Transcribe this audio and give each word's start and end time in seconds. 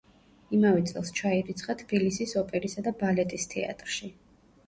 იმავე 0.59 0.79
წელს 0.91 1.11
ჩაირიცხა 1.17 1.75
თბილისის 1.81 2.33
ოპერისა 2.43 2.85
და 2.87 2.93
ბალეტის 3.03 3.47
თეატრში. 3.55 4.13